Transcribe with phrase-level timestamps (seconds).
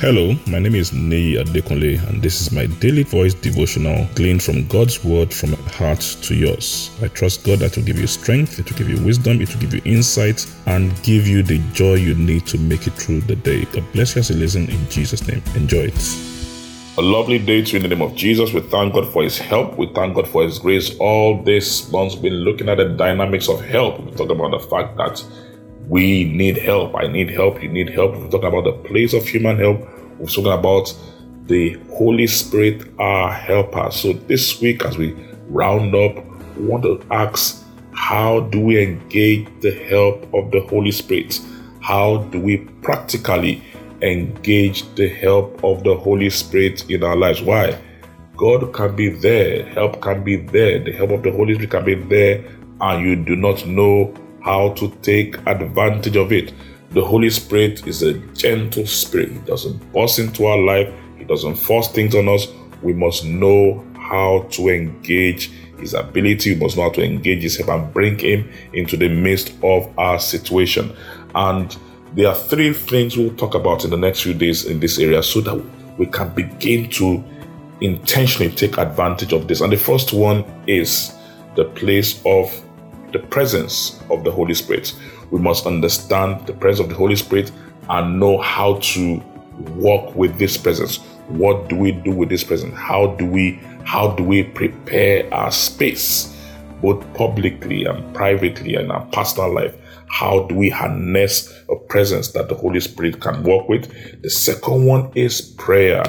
[0.00, 4.66] Hello, my name is Nei Adekunle, and this is my daily voice devotional gleaned from
[4.66, 6.90] God's word from my heart to yours.
[7.02, 9.60] I trust God that will give you strength, it will give you wisdom, it will
[9.60, 13.36] give you insight, and give you the joy you need to make it through the
[13.36, 13.66] day.
[13.66, 15.42] God bless you as you listen in Jesus' name.
[15.54, 16.16] Enjoy it.
[16.96, 18.54] A lovely day to you in the name of Jesus.
[18.54, 19.76] We thank God for His help.
[19.76, 20.96] We thank God for His grace.
[20.98, 24.00] All this month's been looking at the dynamics of help.
[24.00, 25.22] We talk about the fact that
[25.90, 26.94] we need help.
[26.94, 27.60] I need help.
[27.60, 28.12] You need help.
[28.12, 29.80] We're talking about the place of human help.
[30.20, 30.94] We're talking about
[31.46, 33.90] the Holy Spirit, our helper.
[33.90, 35.16] So this week, as we
[35.48, 36.14] round up,
[36.56, 41.40] we want to ask how do we engage the help of the Holy Spirit?
[41.80, 43.60] How do we practically
[44.00, 47.42] engage the help of the Holy Spirit in our lives?
[47.42, 47.76] Why?
[48.36, 51.84] God can be there, help can be there, the help of the Holy Spirit can
[51.84, 52.44] be there,
[52.80, 56.52] and you do not know how to take advantage of it.
[56.90, 59.30] The Holy Spirit is a gentle spirit.
[59.30, 62.48] He doesn't burst into our life, He doesn't force things on us.
[62.82, 66.54] We must know how to engage His ability.
[66.54, 69.88] We must know how to engage His help and bring Him into the midst of
[69.98, 70.96] our situation.
[71.34, 71.76] And
[72.14, 75.22] there are three things we'll talk about in the next few days in this area
[75.22, 75.64] so that
[75.96, 77.22] we can begin to
[77.80, 79.60] intentionally take advantage of this.
[79.60, 81.14] And the first one is
[81.56, 82.52] the place of
[83.12, 84.94] the presence of the Holy Spirit.
[85.30, 87.52] We must understand the presence of the Holy Spirit
[87.88, 89.22] and know how to
[89.76, 90.98] walk with this presence.
[91.28, 92.74] What do we do with this presence?
[92.76, 96.36] How do we how do we prepare our space
[96.82, 99.74] both publicly and privately in our personal life?
[100.08, 104.22] How do we harness a presence that the Holy Spirit can work with?
[104.22, 106.02] The second one is prayer.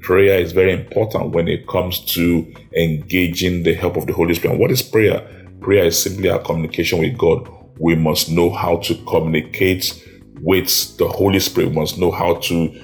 [0.00, 4.54] Prayer is very important when it comes to engaging the help of the Holy Spirit.
[4.54, 5.20] And what is prayer?
[5.60, 7.48] Prayer is simply our communication with God.
[7.78, 10.06] We must know how to communicate
[10.40, 11.70] with the Holy Spirit.
[11.70, 12.82] We must know how to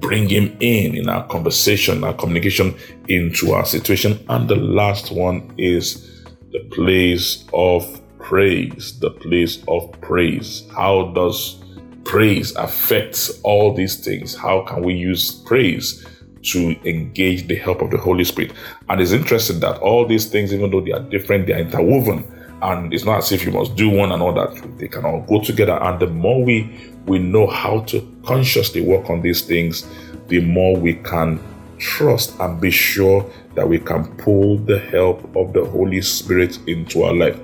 [0.00, 2.74] bring Him in in our conversation, our communication
[3.08, 4.24] into our situation.
[4.30, 8.98] And the last one is the place of praise.
[8.98, 10.64] The place of praise.
[10.74, 11.62] How does
[12.04, 14.34] praise affect all these things?
[14.34, 16.06] How can we use praise?
[16.52, 18.52] To engage the help of the Holy Spirit.
[18.88, 22.32] And it's interesting that all these things, even though they are different, they are interwoven.
[22.62, 24.78] And it's not as if you must do one and all that.
[24.78, 25.74] They can all go together.
[25.82, 29.86] And the more we we know how to consciously work on these things,
[30.28, 31.40] the more we can
[31.78, 37.02] trust and be sure that we can pull the help of the Holy Spirit into
[37.04, 37.38] our life.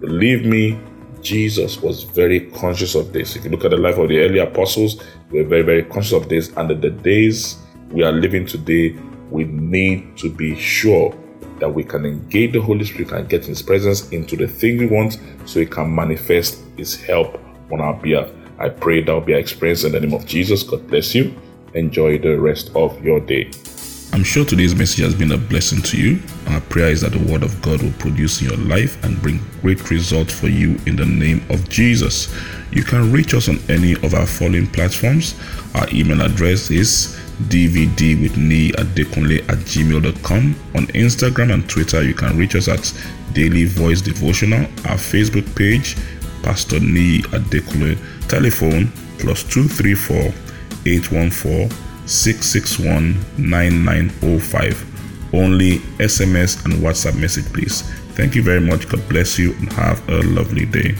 [0.00, 0.78] Believe me,
[1.22, 3.36] Jesus was very conscious of this.
[3.36, 6.12] If you look at the life of the early apostles, they were very, very conscious
[6.12, 6.52] of this.
[6.56, 7.58] And the days
[7.90, 8.96] we are living today,
[9.30, 11.14] we need to be sure
[11.58, 14.86] that we can engage the Holy Spirit and get His presence into the thing we
[14.86, 17.40] want so He can manifest His help
[17.72, 18.30] on our behalf.
[18.58, 20.62] I pray that will be experienced in the name of Jesus.
[20.62, 21.34] God bless you.
[21.74, 23.50] Enjoy the rest of your day.
[24.12, 26.22] I'm sure today's message has been a blessing to you.
[26.48, 29.44] Our prayer is that the Word of God will produce in your life and bring
[29.60, 32.34] great results for you in the name of Jesus.
[32.72, 35.34] You can reach us on any of our following platforms.
[35.74, 40.54] Our email address is dvd with me at dekunle at gmail.com.
[40.74, 42.92] On Instagram and Twitter, you can reach us at
[43.32, 44.62] Daily Voice Devotional.
[44.86, 45.96] Our Facebook page,
[46.42, 47.96] Pastor Nee Adekunle.
[48.28, 50.32] Telephone plus 234
[50.86, 51.70] 814
[52.06, 55.34] 661 9905.
[55.34, 57.82] Only SMS and WhatsApp message, please.
[58.14, 58.88] Thank you very much.
[58.88, 60.94] God bless you and have a lovely day.